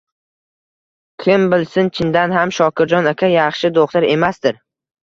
[1.25, 4.65] Kim bilsin, chindan ham, Shokirjon aka yaxshi do‘xtir emasdir